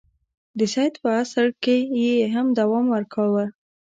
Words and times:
د 0.57 0.59
سید 0.73 0.93
په 1.03 1.09
عصر 1.21 1.47
کې 1.63 1.75
یې 2.01 2.15
هم 2.35 2.47
دوام 2.59 2.85
ورکاوه. 2.95 3.45